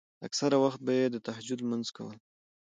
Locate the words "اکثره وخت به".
0.27-0.91